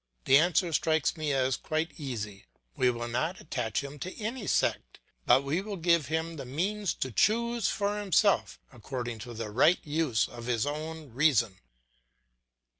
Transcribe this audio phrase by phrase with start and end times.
[0.25, 2.45] The answer strikes me as quite easy.
[2.75, 6.95] We will not attach him to any sect, but we will give him the means
[6.95, 11.59] to choose for himself according to the right use of his own reason.